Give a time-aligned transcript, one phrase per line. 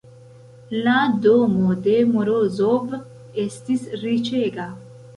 [0.87, 0.95] La
[1.25, 2.99] domo de Morozov
[3.47, 4.71] estis riĉega.